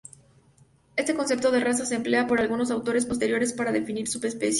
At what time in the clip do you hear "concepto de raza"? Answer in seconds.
1.13-1.85